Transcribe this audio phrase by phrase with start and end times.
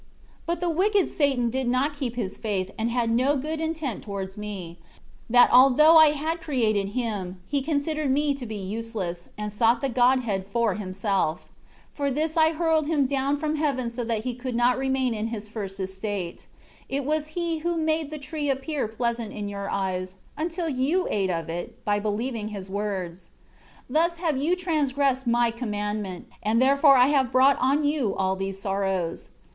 [0.41, 4.01] 7 But the wicked Satan did not keep his faith and had no good intent
[4.03, 4.79] towards Me,
[5.29, 9.89] that although I had created him, he considered Me to be useless, and sought the
[9.89, 11.49] Godhead for himself;
[11.93, 15.27] for this I hurled him down from heaven so that he could not remain in
[15.27, 16.47] his first estate
[16.89, 21.29] it was he who made the tree appear pleasant in your eyes, until you ate
[21.29, 23.29] of it, by believing his words.
[23.81, 28.35] 8 Thus have you transgressed My commandment, and therefore I have brought on you all
[28.35, 29.29] these sorrows.